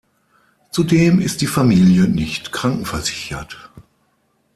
Zudem 0.71 1.19
ist 1.19 1.41
die 1.41 1.45
Familie 1.45 2.07
nicht 2.09 2.51
krankenversichert. 2.51 3.69